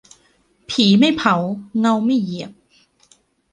[0.69, 1.35] ผีไม่เผา
[1.79, 2.51] เงาไม่เหยียบ